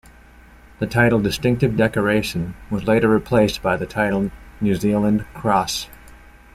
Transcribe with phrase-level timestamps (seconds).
[0.79, 5.89] The title "Distinctive Decoration" was later replaced by the title New Zealand Cross.